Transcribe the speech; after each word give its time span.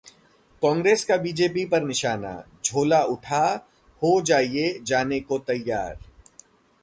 कांग्रेस 0.63 1.03
का 1.05 1.15
बीजेपी 1.17 1.65
पर 1.65 1.83
निशाना, 1.83 2.33
झोला 2.65 3.01
उठा 3.03 3.43
हो 4.01 4.19
जाइये 4.21 4.79
जाने 4.83 5.19
को 5.19 5.37
तैयार 5.39 5.97